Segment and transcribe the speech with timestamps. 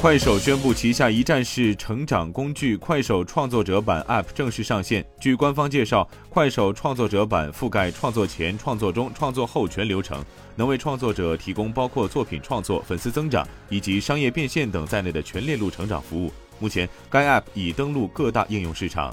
[0.00, 5.04] 快手宣布旗下一站式成长工具“快手创作者版 ”App 正式上线。
[5.20, 10.24] 据官方介绍，快手创作者版覆盖创作前、创作中、创作后全流程，
[10.54, 16.32] 能为创作者提供包括作品创作、粉丝增长以及商业变现等在内的全链路成长服务。
[16.60, 19.12] 目前，该 App 已登陆各大应用市场。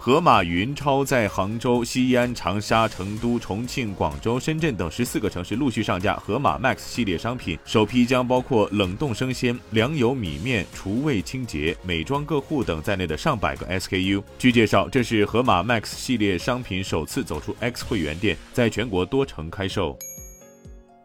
[0.00, 14.22] 盒马云超在杭州、西安、长沙、成都、重庆、广州、深圳等十四个城市陆续上架盒马 Max 系列商品，首批将包括冷冻生鲜、粮油米面、厨卫清洁、美妆个护等在内的上百个 SKU。
[14.38, 19.98] 据介绍，这是盒马 Max 系列商品首次走出 X 会员店，在全国多城开售。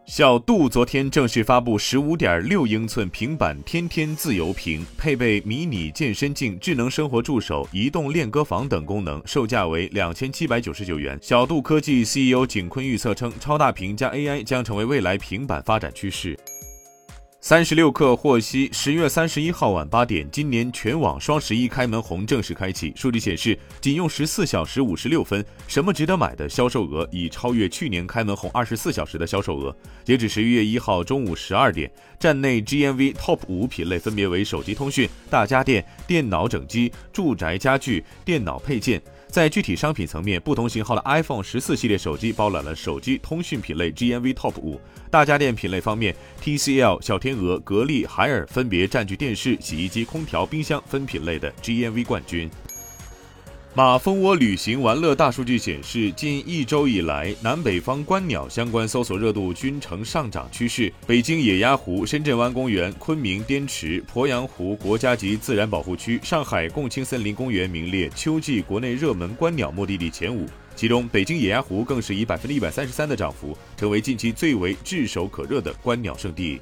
[0.06, 11.18] 小度昨天正式发布十五点六英寸平板天天自由屏，配备迷你健身镜、智能生活助手、移动练歌房等功能，售价为两千七百九十九元。
[11.22, 16.38] 小度科技 CEO 景坤预测称，超大屏加 AI 将成为未来平板发展趋势。
[17.46, 22.90] 三十六氪获悉，十月三十一号晚八点，今年全网双十一开门红正式开启。
[22.96, 29.76] 数据显示，仅用十四小时五十六分，什么值得买的销售额已超越去年开门红二十四小时的销售额。
[30.04, 39.02] 截止十一月一号中午十二点，站内 GMV TOP 五品类分别为手机通讯、大家电、电脑整机、住宅家具、电脑配件。
[39.28, 44.80] 在具体商品层面，不同型号的 iPhone 十四系列手机包揽了手机通讯品类 GMV Top 五。
[45.10, 52.50] 大家电品类方面，TCL、小天鹅、格力、海尔分别占据电视、洗衣机、空调、冰箱分品类的 GMV 冠军。
[53.76, 60.92] 马蜂窝旅行玩乐大数据显示，近一周以来，南北方观鸟相关搜索热度均呈上涨趋势。
[61.08, 70.46] 北京野鸭湖、深圳湾公园、昆明滇池、鄱阳湖国家级自然保护区、上海共青森林公园名列秋季国内热门观鸟目的地前五，
[70.76, 76.60] 其中北京野鸭湖更是以百分之一百三十三的涨幅，成为近期最为炙手可热的观鸟圣地。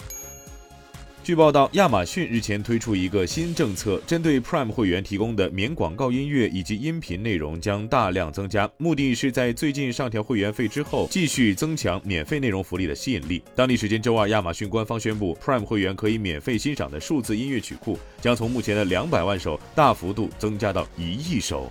[1.24, 13.40] 据报道，亚马逊日前推出一个新政策，针对 Prime 会员提供的免广告音乐以及音频内容将大量增加，目的是在最近上调会员费之后，继续增强免费内容福利的吸引力。
[13.54, 21.70] 当地时间周二，亚马逊官方宣布，Prime 会员可以免费欣赏的数字音乐曲库将从目前的两百万首大幅度增加到一亿首。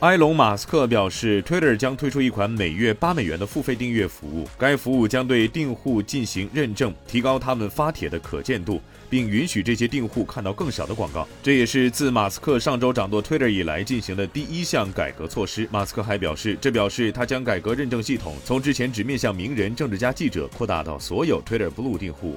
[0.00, 4.46] 埃隆·马斯克表示，Twitter 将推出一款每月八美元的付费订阅服务。
[4.56, 11.26] 该服务将对订户进行认证，提高他们发帖的可见度，并允许这些订户看到更少的广告。
[11.42, 15.68] 这也是自马斯克上周掌舵 Twitter 以来进行的第一项改革措施。
[15.72, 22.36] 马斯克还表示，这表示他将改革认证系统，从之前只面向名人、政治家、记者，扩大到所有 Twitter Blue 订户。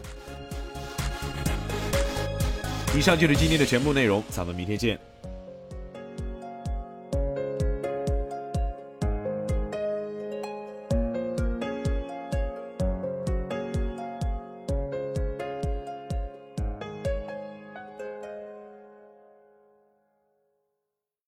[2.98, 4.98] 以上就是今天的全部内容，咱们明天见。